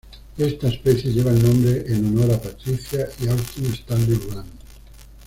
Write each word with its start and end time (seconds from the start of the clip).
Esta 0.35 0.67
especie 0.67 1.11
lleva 1.13 1.29
el 1.29 1.43
nombre 1.43 1.83
en 1.93 2.07
honor 2.07 2.31
a 2.33 2.41
Patricia 2.41 3.07
y 3.21 3.27
Austin 3.29 3.67
Stanley 3.71 4.19
Rand. 4.33 4.49